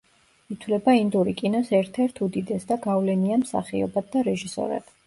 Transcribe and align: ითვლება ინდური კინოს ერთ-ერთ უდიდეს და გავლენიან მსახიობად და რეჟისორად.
ითვლება 0.53 0.95
ინდური 0.99 1.35
კინოს 1.41 1.69
ერთ-ერთ 1.81 2.23
უდიდეს 2.29 2.67
და 2.73 2.81
გავლენიან 2.89 3.47
მსახიობად 3.47 4.15
და 4.17 4.31
რეჟისორად. 4.33 4.95